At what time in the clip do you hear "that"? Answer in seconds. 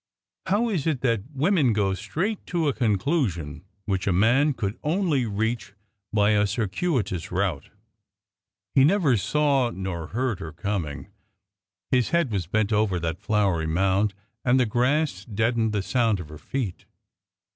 1.01-1.21, 12.99-13.21